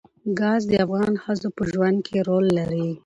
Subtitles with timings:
[0.39, 2.87] ګاز د افغان ښځو په ژوند کې رول لري.